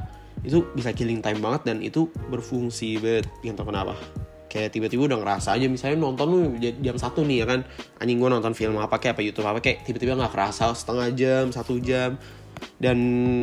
itu 0.42 0.64
bisa 0.72 0.96
killing 0.96 1.20
time 1.20 1.38
banget 1.44 1.68
dan 1.68 1.84
itu 1.84 2.08
berfungsi 2.32 2.96
banget. 2.96 3.28
Yang 3.44 3.60
tau 3.60 3.68
kenapa. 3.68 3.94
Kayak 4.48 4.72
tiba-tiba 4.76 5.08
udah 5.08 5.18
ngerasa 5.20 5.56
aja 5.56 5.64
misalnya 5.68 6.00
nonton 6.00 6.26
lu 6.28 6.40
jam 6.60 6.96
satu 6.96 7.24
nih 7.28 7.44
ya 7.44 7.46
kan? 7.48 7.60
Anjing 8.00 8.16
gue 8.16 8.28
nonton 8.32 8.52
film 8.56 8.80
apa 8.80 8.96
kayak 8.96 9.20
apa 9.20 9.22
YouTube 9.24 9.48
apa 9.48 9.60
kayak 9.60 9.84
tiba-tiba 9.84 10.16
nggak 10.16 10.32
kerasa 10.32 10.72
setengah 10.72 11.08
jam 11.12 11.44
satu 11.52 11.76
jam. 11.84 12.16
Dan 12.80 12.98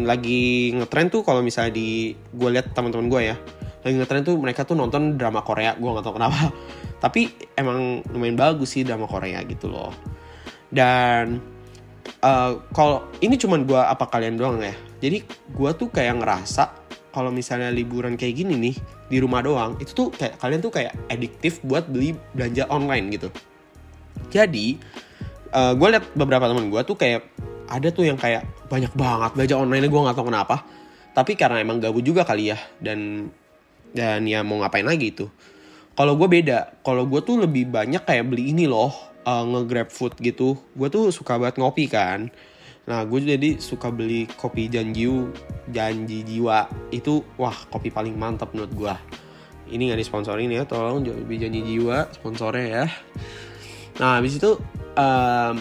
lagi 0.10 0.74
ngetren 0.74 1.14
tuh 1.14 1.22
kalau 1.22 1.46
misalnya 1.46 1.78
di 1.78 2.14
gue 2.14 2.50
lihat 2.50 2.74
teman-teman 2.74 3.06
gue 3.12 3.22
ya 3.34 3.38
lagi 3.80 3.96
ngetren 3.96 4.28
tuh 4.28 4.36
mereka 4.36 4.68
tuh 4.68 4.76
nonton 4.76 5.16
drama 5.16 5.40
Korea 5.40 5.76
gue 5.80 5.90
nggak 5.90 6.06
tahu 6.06 6.16
kenapa. 6.20 6.52
Tapi 7.04 7.32
emang 7.56 8.04
lumayan 8.12 8.36
bagus 8.36 8.76
sih 8.76 8.84
drama 8.84 9.08
Korea 9.08 9.40
gitu 9.48 9.72
loh. 9.72 9.96
Dan 10.68 11.40
uh, 12.22 12.60
kalau 12.76 13.08
ini 13.24 13.40
cuman 13.40 13.64
gue 13.64 13.80
apa 13.80 14.06
kalian 14.12 14.36
doang 14.36 14.60
ya? 14.60 14.76
Jadi 15.00 15.24
gue 15.28 15.70
tuh 15.80 15.88
kayak 15.88 16.20
ngerasa 16.20 16.64
kalau 17.10 17.34
misalnya 17.34 17.74
liburan 17.74 18.14
kayak 18.20 18.44
gini 18.44 18.54
nih 18.56 18.76
di 19.10 19.18
rumah 19.18 19.42
doang 19.42 19.74
itu 19.82 19.92
tuh 19.96 20.08
kayak 20.14 20.38
kalian 20.38 20.62
tuh 20.62 20.70
kayak 20.70 20.94
adiktif 21.10 21.64
buat 21.66 21.88
beli 21.88 22.14
belanja 22.36 22.68
online 22.70 23.06
gitu. 23.16 23.30
Jadi 24.30 24.78
uh, 25.56 25.74
gue 25.74 25.88
liat 25.88 26.06
beberapa 26.14 26.52
teman 26.52 26.70
gue 26.70 26.82
tuh 26.86 27.00
kayak 27.00 27.26
ada 27.70 27.90
tuh 27.94 28.06
yang 28.06 28.18
kayak 28.18 28.46
banyak 28.70 28.92
banget 28.94 29.32
belanja 29.34 29.56
online 29.58 29.88
gue 29.88 30.02
nggak 30.04 30.18
tahu 30.18 30.28
kenapa. 30.30 30.68
Tapi 31.10 31.34
karena 31.34 31.64
emang 31.64 31.82
gabut 31.82 32.06
juga 32.06 32.22
kali 32.22 32.54
ya 32.54 32.58
dan 32.78 33.32
dan 33.96 34.26
ya 34.30 34.46
mau 34.46 34.62
ngapain 34.62 34.86
lagi 34.86 35.12
itu 35.14 35.26
kalau 36.00 36.16
gue 36.16 36.32
beda 36.32 36.80
kalau 36.80 37.04
gue 37.04 37.20
tuh 37.20 37.44
lebih 37.44 37.68
banyak 37.68 38.08
kayak 38.08 38.32
beli 38.32 38.56
ini 38.56 38.72
loh 38.72 39.10
uh, 39.28 39.44
nge-grab 39.44 39.90
food 39.92 40.16
gitu. 40.24 40.56
Gue 40.74 40.88
tuh 40.88 41.12
suka 41.12 41.36
banget 41.36 41.60
ngopi 41.60 41.92
kan. 41.92 42.32
Nah 42.88 43.06
gue 43.06 43.20
jadi 43.22 43.62
suka 43.62 43.92
beli 43.92 44.26
kopi 44.40 44.72
janji 44.72 45.06
janji 45.70 46.24
jiwa. 46.24 46.72
Itu 46.90 47.28
wah 47.36 47.56
kopi 47.70 47.92
paling 47.92 48.16
mantap 48.16 48.56
menurut 48.56 48.74
gue. 48.74 48.96
Ini 49.70 49.94
nggak 49.94 50.02
disponsorin 50.02 50.50
ya, 50.50 50.66
tolong 50.66 51.06
kopi 51.06 51.36
janji 51.38 51.62
jiwa 51.62 52.10
sponsornya 52.16 52.66
ya. 52.66 52.86
Nah 54.02 54.18
habis 54.18 54.42
itu 54.42 54.58
um, 54.96 55.56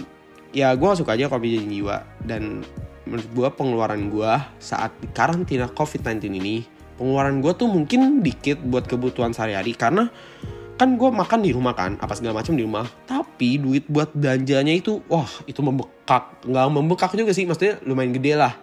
ya 0.55 0.73
gue 0.73 0.91
suka 0.97 1.19
aja 1.19 1.29
kopi 1.29 1.59
janji 1.59 1.83
jiwa. 1.83 2.07
Dan 2.25 2.65
menurut 3.05 3.29
gue 3.35 3.49
pengeluaran 3.59 4.09
gue 4.09 4.33
saat 4.63 4.95
karantina 5.13 5.69
COVID-19 5.69 6.41
ini 6.41 6.78
pengeluaran 6.99 7.39
gue 7.39 7.53
tuh 7.55 7.71
mungkin 7.71 8.21
dikit 8.21 8.59
buat 8.67 8.85
kebutuhan 8.91 9.31
sehari-hari 9.31 9.73
karena 9.79 10.11
kan 10.79 10.95
gue 10.95 11.11
makan 11.11 11.43
di 11.43 11.51
rumah 11.51 11.75
kan 11.75 11.99
apa 11.99 12.15
segala 12.15 12.43
macam 12.43 12.55
di 12.55 12.63
rumah. 12.63 12.87
Tapi 13.07 13.59
duit 13.59 13.87
buat 13.87 14.15
belanjanya 14.15 14.75
itu 14.75 15.03
wah 15.11 15.27
itu 15.47 15.63
membekak. 15.63 16.43
Nggak 16.47 16.67
membekak 16.71 17.11
juga 17.15 17.35
sih 17.35 17.47
maksudnya 17.47 17.83
lumayan 17.87 18.15
gede 18.15 18.39
lah. 18.39 18.55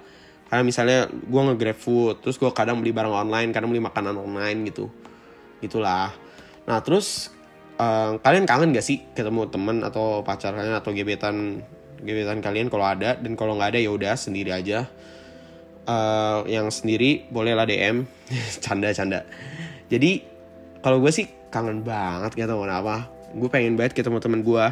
Karena 0.48 0.64
misalnya 0.64 1.00
gue 1.12 1.42
nge-grab 1.52 1.80
food 1.80 2.16
terus 2.24 2.40
gue 2.40 2.48
kadang 2.56 2.80
beli 2.80 2.96
barang 2.96 3.12
online 3.12 3.50
kadang 3.52 3.72
beli 3.72 3.84
makanan 3.84 4.16
online 4.16 4.68
gitu. 4.72 4.88
Gitulah. 5.60 6.12
Nah 6.68 6.80
terus 6.80 7.36
uh, 7.80 8.16
kalian 8.24 8.48
kangen 8.48 8.72
gak 8.72 8.86
sih 8.86 9.04
ketemu 9.12 9.52
temen 9.52 9.84
atau 9.84 10.24
pacar 10.24 10.56
kalian 10.56 10.80
atau 10.80 10.96
gebetan 10.96 11.68
gebetan 12.00 12.40
kalian 12.40 12.72
kalau 12.72 12.88
ada? 12.88 13.20
Dan 13.20 13.36
kalau 13.36 13.60
nggak 13.60 13.76
ada 13.76 13.80
ya 13.84 13.92
udah 13.92 14.16
sendiri 14.16 14.56
aja 14.56 14.88
uh, 15.88 16.46
yang 16.46 16.70
sendiri 16.70 17.30
bolehlah 17.30 17.66
DM 17.66 18.06
canda 18.64 18.92
canda. 18.92 19.26
Jadi 19.90 20.22
kalau 20.82 21.02
gue 21.02 21.10
sih 21.14 21.26
kangen 21.50 21.82
banget 21.82 22.36
gak 22.36 22.52
tau 22.52 22.62
kenapa 22.68 23.10
gue 23.36 23.50
pengen 23.52 23.76
banget 23.80 23.96
ketemu 23.98 24.20
teman 24.20 24.42
gue 24.44 24.66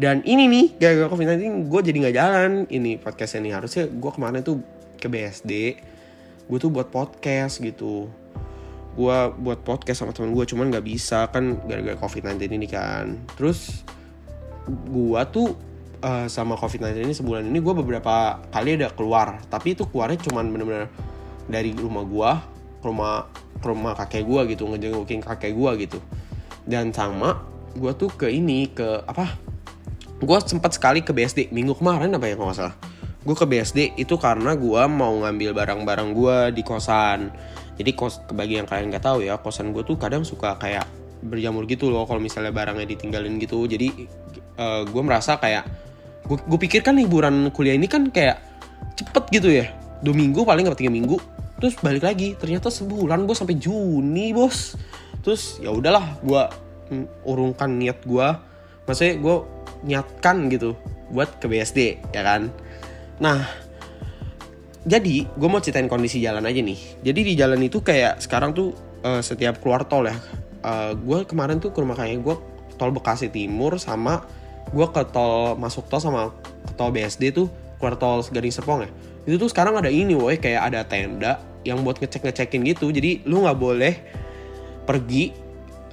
dan 0.00 0.24
ini 0.24 0.48
nih 0.48 0.66
gara-gara 0.80 1.08
covid 1.12 1.28
nanti 1.28 1.44
gue 1.44 1.80
jadi 1.84 1.96
nggak 2.00 2.16
jalan. 2.16 2.50
Ini 2.72 3.00
podcastnya 3.04 3.40
nih 3.44 3.52
harusnya 3.52 3.84
gue 3.88 4.10
kemarin 4.16 4.40
tuh 4.40 4.64
ke 4.96 5.08
BSD 5.08 5.52
gue 6.50 6.58
tuh 6.58 6.72
buat 6.72 6.88
podcast 6.88 7.60
gitu. 7.60 8.08
Gue 8.96 9.18
buat 9.38 9.60
podcast 9.62 10.02
sama 10.02 10.16
teman 10.16 10.32
gue 10.32 10.44
cuman 10.48 10.72
nggak 10.72 10.86
bisa. 10.88 11.28
Kan 11.28 11.60
gara-gara 11.68 12.00
covid 12.00 12.32
19 12.32 12.48
ini 12.48 12.64
kan. 12.64 13.20
Terus 13.36 13.84
gue 14.68 15.22
tuh 15.28 15.52
uh, 16.04 16.26
sama 16.26 16.56
covid 16.56 16.80
19 16.82 17.06
ini 17.06 17.14
sebulan 17.14 17.42
ini 17.46 17.58
gue 17.60 17.74
beberapa 17.76 18.40
kali 18.50 18.80
ada 18.80 18.88
keluar. 18.92 19.40
Tapi 19.48 19.76
itu 19.76 19.86
keluarnya 19.88 20.18
cuman 20.28 20.48
bener-bener 20.50 20.86
dari 21.46 21.72
rumah 21.76 22.04
gue 22.04 22.30
ke 22.80 22.86
rumah 22.88 23.28
ke 23.60 23.66
rumah 23.68 23.92
kakek 23.92 24.24
gue 24.24 24.40
gitu 24.56 24.64
ngejengukin 24.68 25.20
kakek 25.20 25.52
gue 25.52 25.70
gitu. 25.88 25.98
Dan 26.64 26.92
sama 26.92 27.44
gue 27.76 27.92
tuh 27.94 28.10
ke 28.12 28.28
ini 28.32 28.68
ke 28.72 29.04
apa? 29.04 29.36
Gue 30.20 30.36
sempat 30.44 30.76
sekali 30.76 31.00
ke 31.00 31.16
BSD 31.16 31.48
minggu 31.52 31.76
kemarin 31.76 32.12
apa 32.12 32.26
ya 32.28 32.36
kalau 32.36 32.52
salah. 32.52 32.76
Gue 33.20 33.36
ke 33.36 33.44
BSD 33.44 34.00
itu 34.00 34.16
karena 34.16 34.56
gue 34.56 34.82
mau 34.88 35.12
ngambil 35.24 35.52
barang-barang 35.52 36.08
gue 36.16 36.36
di 36.56 36.62
kosan. 36.64 37.32
Jadi 37.80 37.96
kos 37.96 38.20
bagi 38.32 38.60
yang 38.60 38.68
kalian 38.68 38.92
nggak 38.92 39.04
tahu 39.04 39.24
ya 39.24 39.40
kosan 39.40 39.72
gue 39.72 39.80
tuh 39.84 39.96
kadang 39.96 40.20
suka 40.24 40.56
kayak 40.60 40.84
berjamur 41.20 41.68
gitu 41.68 41.92
loh 41.92 42.08
kalau 42.08 42.20
misalnya 42.20 42.52
barangnya 42.52 42.88
ditinggalin 42.88 43.36
gitu. 43.40 43.64
Jadi 43.64 44.08
uh, 44.56 44.64
eh, 44.64 44.82
gue 44.88 45.02
merasa 45.04 45.36
kayak 45.36 45.89
gue 46.38 46.58
pikir 46.60 46.84
kan 46.84 46.94
liburan 46.94 47.50
kuliah 47.50 47.74
ini 47.74 47.90
kan 47.90 48.06
kayak 48.12 48.38
cepet 48.94 49.24
gitu 49.34 49.48
ya. 49.50 49.66
Dua 50.04 50.14
minggu 50.14 50.46
paling 50.46 50.68
nggak 50.68 50.78
tiga 50.78 50.92
minggu. 50.92 51.16
Terus 51.58 51.74
balik 51.80 52.04
lagi 52.06 52.38
ternyata 52.38 52.70
sebulan 52.70 53.26
gue 53.26 53.36
sampai 53.36 53.56
Juni 53.58 54.30
bos. 54.30 54.78
Terus 55.24 55.58
ya 55.58 55.74
udahlah 55.74 56.20
gue 56.22 56.42
urungkan 57.22 57.70
niat 57.78 58.02
gue 58.02 58.28
maksudnya 58.82 59.14
gue 59.22 59.36
niatkan 59.86 60.50
gitu 60.50 60.74
buat 61.14 61.38
ke 61.38 61.46
BSD 61.46 61.78
ya 62.14 62.22
kan? 62.22 62.50
Nah 63.22 63.46
jadi 64.80 65.28
gue 65.28 65.48
mau 65.48 65.60
ceritain 65.60 65.86
kondisi 65.86 66.24
jalan 66.24 66.42
aja 66.48 66.60
nih. 66.64 66.80
Jadi 67.04 67.20
di 67.20 67.32
jalan 67.36 67.60
itu 67.60 67.84
kayak 67.84 68.18
sekarang 68.24 68.56
tuh 68.56 68.72
uh, 69.04 69.20
setiap 69.20 69.60
keluar 69.60 69.84
tol 69.84 70.08
ya. 70.08 70.16
Uh, 70.60 70.68
eh, 70.68 70.92
gue 70.96 71.18
kemarin 71.28 71.60
tuh 71.60 71.72
ke 71.72 71.78
rumah 71.80 71.96
kayak 71.96 72.20
gue 72.24 72.36
tol 72.80 72.92
Bekasi 72.92 73.28
Timur 73.28 73.76
sama 73.76 74.24
gue 74.70 74.86
ke 74.90 75.02
tol 75.10 75.58
masuk 75.58 75.90
tol 75.90 75.98
sama 75.98 76.30
ke 76.66 76.72
tol 76.78 76.94
BSD 76.94 77.34
tuh 77.34 77.46
keluar 77.80 77.96
tol 77.96 78.22
Gading 78.22 78.54
Serpong 78.54 78.80
ya. 78.86 78.90
Itu 79.26 79.36
tuh 79.40 79.48
sekarang 79.50 79.80
ada 79.80 79.88
ini 79.90 80.14
woi 80.14 80.36
kayak 80.36 80.72
ada 80.72 80.80
tenda 80.86 81.40
yang 81.66 81.82
buat 81.82 81.98
ngecek 81.98 82.28
ngecekin 82.28 82.60
gitu. 82.68 82.92
Jadi 82.92 83.26
lu 83.26 83.42
nggak 83.44 83.58
boleh 83.58 83.94
pergi 84.84 85.32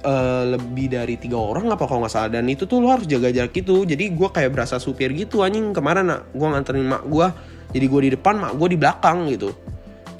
uh, 0.04 0.56
lebih 0.56 0.92
dari 0.92 1.16
tiga 1.16 1.40
orang 1.40 1.72
apa 1.72 1.84
kalau 1.88 2.04
nggak 2.04 2.12
salah. 2.12 2.30
Dan 2.30 2.46
itu 2.46 2.68
tuh 2.68 2.78
lo 2.78 2.92
harus 2.92 3.08
jaga 3.08 3.32
jarak 3.32 3.52
gitu. 3.56 3.82
Jadi 3.88 4.14
gue 4.14 4.28
kayak 4.28 4.50
berasa 4.54 4.76
supir 4.78 5.10
gitu 5.16 5.42
anjing 5.42 5.72
kemarin 5.72 6.12
nak? 6.12 6.30
Gue 6.36 6.46
nganterin 6.46 6.86
mak 6.86 7.02
gue 7.08 7.26
jadi 7.68 7.84
gue 7.84 8.00
di 8.08 8.10
depan 8.16 8.34
mak 8.36 8.52
gue 8.56 8.68
di 8.72 8.78
belakang 8.78 9.28
gitu. 9.32 9.50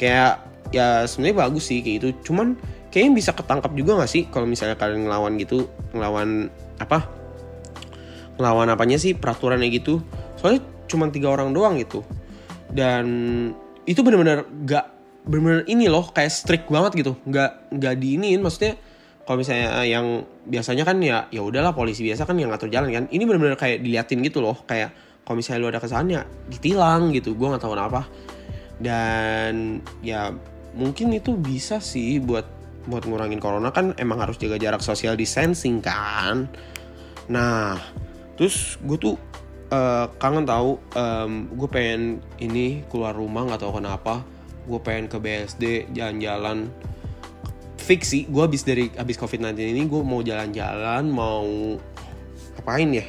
Kayak 0.00 0.44
ya 0.68 1.04
sebenarnya 1.08 1.36
bagus 1.48 1.68
sih 1.68 1.80
kayak 1.84 1.94
gitu. 2.00 2.08
Cuman 2.32 2.58
kayaknya 2.88 3.12
bisa 3.12 3.30
ketangkap 3.36 3.72
juga 3.76 4.00
gak 4.00 4.10
sih 4.10 4.24
kalau 4.32 4.48
misalnya 4.48 4.76
kalian 4.80 5.04
ngelawan 5.04 5.36
gitu 5.36 5.68
ngelawan 5.92 6.48
apa 6.80 7.17
ngelawan 8.38 8.70
apanya 8.70 8.96
sih 8.96 9.18
peraturannya 9.18 9.68
gitu. 9.74 10.00
Soalnya 10.38 10.62
cuma 10.86 11.10
tiga 11.10 11.34
orang 11.34 11.52
doang 11.52 11.76
gitu. 11.76 12.06
Dan 12.70 13.06
itu 13.84 14.00
bener-bener 14.00 14.46
gak 14.64 14.86
bener-bener 15.28 15.68
ini 15.68 15.92
loh 15.92 16.08
kayak 16.08 16.32
strict 16.32 16.66
banget 16.72 17.04
gitu. 17.04 17.12
Nggak 17.28 17.74
nggak 17.74 17.94
diinin 18.00 18.40
maksudnya 18.40 18.80
kalau 19.28 19.44
misalnya 19.44 19.84
yang 19.84 20.24
biasanya 20.48 20.88
kan 20.88 20.96
ya 21.04 21.28
ya 21.28 21.44
udahlah 21.44 21.76
polisi 21.76 22.00
biasa 22.00 22.24
kan 22.24 22.40
yang 22.40 22.48
ngatur 22.48 22.72
jalan 22.72 22.88
kan. 22.88 23.04
Ini 23.12 23.22
bener-bener 23.28 23.60
kayak 23.60 23.84
diliatin 23.84 24.24
gitu 24.24 24.40
loh 24.40 24.64
kayak 24.64 24.96
kalau 25.28 25.36
misalnya 25.36 25.60
lu 25.60 25.68
ada 25.68 25.80
kesalahan 25.84 26.08
ya 26.08 26.22
ditilang 26.48 27.12
gitu 27.12 27.36
gue 27.36 27.44
nggak 27.44 27.60
tahu 27.60 27.76
kenapa. 27.76 28.08
Dan 28.80 29.84
ya 30.00 30.32
mungkin 30.72 31.12
itu 31.12 31.36
bisa 31.36 31.76
sih 31.84 32.24
buat 32.24 32.48
buat 32.88 33.04
ngurangin 33.04 33.36
corona 33.36 33.68
kan 33.68 33.92
emang 34.00 34.24
harus 34.24 34.40
jaga 34.40 34.56
jarak 34.56 34.80
social 34.80 35.12
distancing 35.12 35.84
kan. 35.84 36.48
Nah 37.28 37.76
terus 38.38 38.78
gue 38.86 38.96
tuh 38.96 39.14
uh, 39.72 40.06
kangen 40.16 40.44
tahu 40.48 40.80
um, 40.96 41.48
gue 41.52 41.68
pengen 41.68 42.22
ini 42.40 42.82
keluar 42.88 43.12
rumah 43.16 43.44
nggak 43.48 43.62
tahu 43.62 43.80
kenapa. 43.80 44.24
Gue 44.68 44.80
pengen 44.80 45.08
ke 45.08 45.16
BSD 45.16 45.64
jalan-jalan. 45.96 46.68
Fix 47.80 48.12
sih 48.12 48.28
gue 48.28 48.42
habis 48.44 48.68
dari 48.68 48.92
habis 49.00 49.16
covid 49.16 49.40
19 49.40 49.56
ini 49.64 49.82
gue 49.88 50.02
mau 50.04 50.20
jalan-jalan 50.20 51.08
mau 51.08 51.44
ngapain 52.58 52.90
ya? 52.92 53.06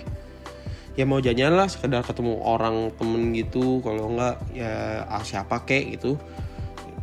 Ya 0.96 1.08
mau 1.08 1.20
jalan 1.24 1.56
lah 1.56 1.68
sekedar 1.68 2.04
ketemu 2.04 2.40
orang 2.44 2.92
temen 2.96 3.36
gitu. 3.36 3.84
Kalau 3.84 4.16
enggak 4.16 4.40
ya 4.56 5.04
ah, 5.08 5.24
siapa 5.24 5.64
kek 5.68 6.00
gitu. 6.00 6.16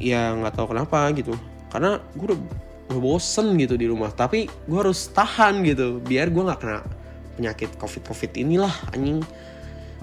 Ya 0.01 0.33
nggak 0.37 0.57
tahu 0.57 0.73
kenapa 0.73 1.13
gitu. 1.17 1.37
Karena 1.69 2.01
gue 2.17 2.33
udah, 2.33 2.41
udah 2.93 3.01
bosen 3.01 3.57
gitu 3.61 3.77
di 3.77 3.89
rumah. 3.89 4.09
Tapi 4.13 4.49
gue 4.49 4.79
harus 4.81 5.13
tahan 5.13 5.61
gitu 5.65 6.01
biar 6.01 6.33
gue 6.33 6.45
nggak 6.45 6.61
kena 6.61 6.96
penyakit 7.37 7.77
covid 7.77 8.03
covid 8.03 8.33
inilah 8.35 8.73
anjing. 8.97 9.21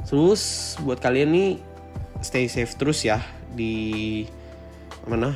Terus 0.06 0.76
buat 0.82 1.02
kalian 1.02 1.30
nih 1.34 1.52
stay 2.24 2.48
safe 2.48 2.78
terus 2.80 3.04
ya 3.04 3.20
di 3.52 4.24
mana 5.04 5.36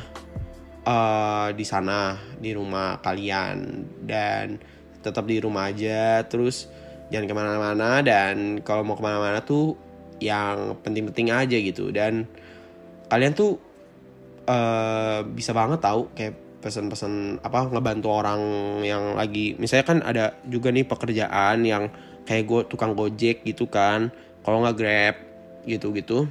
uh, 0.86 1.50
di 1.52 1.64
sana 1.66 2.16
di 2.38 2.54
rumah 2.54 3.02
kalian. 3.02 3.84
Dan 4.06 4.62
tetap 5.02 5.26
di 5.28 5.38
rumah 5.42 5.68
aja 5.68 6.22
terus 6.24 6.70
jangan 7.10 7.26
ke 7.26 7.34
mana-mana. 7.34 8.00
Dan 8.00 8.62
kalau 8.62 8.86
mau 8.86 8.96
ke 8.96 9.04
mana-mana 9.04 9.42
tuh 9.42 9.74
yang 10.22 10.78
penting-penting 10.80 11.34
aja 11.34 11.56
gitu. 11.58 11.90
Dan 11.90 12.24
kalian 13.10 13.34
tuh 13.34 13.58
uh, 14.48 15.20
bisa 15.26 15.52
banget 15.52 15.82
tahu 15.82 16.08
kayak 16.14 16.47
pesan-pesan 16.58 17.42
apa 17.44 17.70
ngebantu 17.70 18.08
orang 18.10 18.40
yang 18.82 19.14
lagi 19.14 19.54
misalnya 19.62 19.86
kan 19.86 19.98
ada 20.02 20.24
juga 20.46 20.74
nih 20.74 20.84
pekerjaan 20.84 21.62
yang 21.62 21.90
kayak 22.26 22.44
gue 22.50 22.60
tukang 22.66 22.98
gojek 22.98 23.46
gitu 23.46 23.70
kan 23.70 24.10
kalau 24.42 24.66
nggak 24.66 24.76
grab 24.76 25.16
gitu 25.64 25.94
gitu 25.94 26.26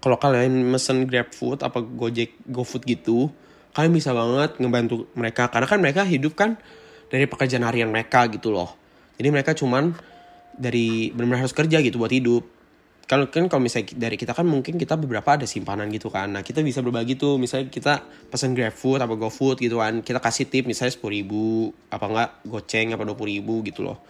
kalau 0.00 0.16
kalian 0.16 0.72
mesen 0.72 1.04
grab 1.04 1.30
food 1.30 1.60
apa 1.60 1.84
gojek 1.84 2.40
gofood 2.48 2.82
gitu 2.88 3.28
kalian 3.72 3.92
bisa 3.92 4.12
banget 4.12 4.60
ngebantu 4.60 5.08
mereka. 5.16 5.48
Karena 5.48 5.66
kan 5.68 5.78
mereka 5.80 6.04
hidup 6.04 6.36
kan 6.36 6.60
dari 7.08 7.24
pekerjaan 7.28 7.64
harian 7.64 7.88
mereka 7.88 8.28
gitu 8.28 8.52
loh. 8.52 8.72
Jadi 9.16 9.28
mereka 9.32 9.56
cuman 9.56 9.96
dari 10.56 11.08
benar-benar 11.12 11.48
harus 11.48 11.56
kerja 11.56 11.80
gitu 11.80 11.96
buat 11.96 12.12
hidup 12.12 12.44
kalau 13.06 13.28
kan 13.28 13.44
kalau 13.50 13.60
misalnya 13.60 13.92
dari 13.98 14.16
kita 14.16 14.32
kan 14.32 14.48
mungkin 14.48 14.80
kita 14.80 14.96
beberapa 14.96 15.36
ada 15.36 15.44
simpanan 15.44 15.92
gitu 15.92 16.08
kan. 16.08 16.32
Nah 16.32 16.40
kita 16.40 16.64
bisa 16.64 16.80
berbagi 16.80 17.18
tuh 17.18 17.36
misalnya 17.36 17.68
kita 17.68 18.00
pesan 18.32 18.56
GrabFood 18.56 19.04
apa 19.04 19.14
GoFood 19.18 19.60
gitu 19.60 19.82
kan. 19.82 20.00
Kita 20.00 20.22
kasih 20.22 20.48
tip 20.48 20.64
misalnya 20.64 20.96
sepuluh 20.96 21.20
ribu 21.20 21.44
apa 21.92 22.04
enggak 22.08 22.30
goceng 22.48 22.96
apa 22.96 23.02
dua 23.04 23.16
puluh 23.18 23.36
ribu 23.36 23.60
gitu 23.66 23.84
loh. 23.84 24.00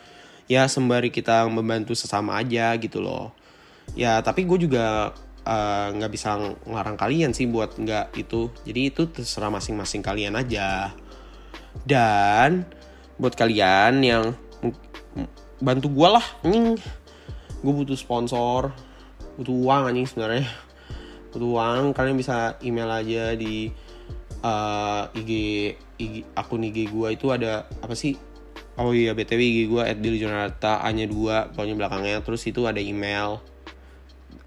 Ya 0.46 0.68
sembari 0.70 1.10
kita 1.10 1.48
membantu 1.50 1.96
sesama 1.98 2.38
aja 2.38 2.76
gitu 2.78 3.02
loh. 3.02 3.34
Ya 3.98 4.22
tapi 4.22 4.46
gue 4.46 4.58
juga 4.68 5.16
eh, 5.42 5.88
nggak 5.98 6.10
uh, 6.10 6.14
bisa 6.14 6.38
ngelarang 6.68 6.98
kalian 7.00 7.34
sih 7.34 7.50
buat 7.50 7.74
nggak 7.74 8.14
itu. 8.20 8.54
Jadi 8.62 8.80
itu 8.86 9.02
terserah 9.10 9.50
masing-masing 9.50 10.04
kalian 10.04 10.38
aja. 10.38 10.94
Dan 11.82 12.68
buat 13.18 13.34
kalian 13.34 14.04
yang 14.04 14.24
bantu 15.62 15.94
gue 15.94 16.08
lah 16.10 16.26
gue 17.62 17.72
butuh 17.72 17.94
sponsor 17.94 18.74
butuh 19.36 19.54
uang 19.54 19.82
anjing 19.88 20.06
sebenarnya. 20.08 20.46
Butuh 21.32 21.48
uang 21.48 21.96
kalian 21.96 22.16
bisa 22.20 22.60
email 22.60 22.90
aja 22.92 23.32
di 23.32 23.72
uh, 24.44 25.08
IG, 25.16 25.30
IG 25.96 26.14
akun 26.36 26.68
IG 26.68 26.92
gue 26.92 27.08
itu 27.16 27.32
ada 27.32 27.64
apa 27.80 27.94
sih? 27.96 28.16
Oh 28.76 28.92
iya 28.96 29.12
btw 29.12 29.40
IG 29.40 29.58
gue 29.68 29.82
at 29.84 30.00
Jonata 30.00 30.80
hanya 30.84 31.08
dua 31.08 31.48
pokoknya 31.52 31.74
belakangnya. 31.76 32.16
Terus 32.20 32.42
itu 32.48 32.64
ada 32.68 32.80
email. 32.80 33.40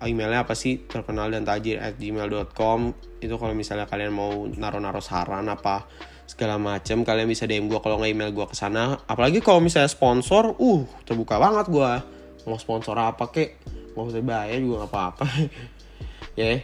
Emailnya 0.05 0.45
apa 0.45 0.53
sih? 0.53 0.85
Terkenal 0.85 1.33
dan 1.33 1.47
tajir 1.47 1.81
at 1.81 1.97
gmail.com 1.97 2.93
itu 3.23 3.35
kalau 3.41 3.53
misalnya 3.57 3.89
kalian 3.89 4.13
mau 4.13 4.45
naro-naro 4.45 5.01
saran 5.01 5.49
apa 5.49 5.89
segala 6.25 6.57
macam 6.57 7.05
kalian 7.05 7.29
bisa 7.29 7.45
DM 7.45 7.69
gue 7.69 7.79
kalau 7.81 7.97
nggak 7.97 8.11
email 8.13 8.29
gue 8.29 8.45
ke 8.45 8.53
sana. 8.53 9.01
Apalagi 9.09 9.41
kalau 9.41 9.61
misalnya 9.61 9.89
sponsor 9.89 10.53
uh 10.57 10.81
terbuka 11.05 11.41
banget 11.41 11.73
gue 11.73 12.14
mau 12.45 12.57
sponsor 12.61 12.97
apa 12.97 13.25
kek 13.33 13.57
mau 13.97 14.07
usah 14.07 14.21
bayar 14.21 14.61
juga 14.61 14.85
nggak 14.85 14.91
apa-apa. 14.91 15.27
Ya 16.35 16.59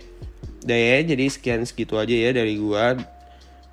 yeah. 0.68 0.68
ya 0.68 1.16
jadi 1.16 1.32
sekian 1.32 1.64
segitu 1.64 1.96
aja 1.96 2.12
ya 2.12 2.36
dari 2.36 2.60
gua. 2.60 3.00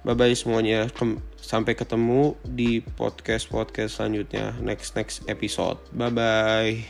Bye 0.06 0.14
bye 0.14 0.30
semuanya. 0.30 0.86
Kem 0.94 1.18
sampai 1.42 1.74
ketemu 1.74 2.38
di 2.46 2.78
podcast 2.94 3.50
podcast 3.50 3.98
selanjutnya. 3.98 4.54
Next 4.62 4.94
next 4.94 5.26
episode. 5.26 5.82
Bye 5.90 6.14
bye 6.14 6.86